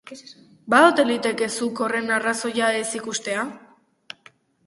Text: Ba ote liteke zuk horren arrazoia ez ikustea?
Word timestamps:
Ba 0.73 0.77
ote 0.85 1.03
liteke 1.09 1.49
zuk 1.57 1.83
horren 1.85 2.09
arrazoia 2.17 2.71
ez 2.79 2.87
ikustea? 3.01 3.43